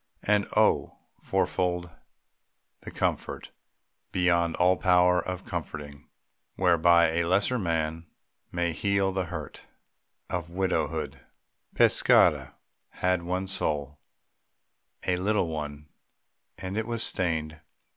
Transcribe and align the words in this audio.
And 0.23 0.47
oh, 0.57 0.97
fourfold 1.19 1.91
The 2.79 2.89
comfort, 2.89 3.51
beyond 4.11 4.55
all 4.55 4.75
power 4.77 5.23
of 5.23 5.45
comforting, 5.45 6.09
Whereby 6.55 7.09
a 7.11 7.25
lesser 7.25 7.59
man 7.59 8.07
may 8.51 8.73
heal 8.73 9.11
the 9.11 9.25
hurt 9.25 9.67
Of 10.27 10.49
widowhood! 10.49 11.19
Pescara 11.75 12.55
had 12.89 13.21
one 13.21 13.45
soul 13.45 13.99
A 15.05 15.17
little 15.17 15.47
one; 15.49 15.87
and 16.57 16.79
it 16.79 16.87
was 16.87 17.03
stained. 17.03 17.61